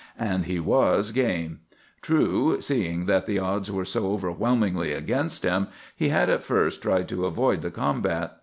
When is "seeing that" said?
2.59-3.27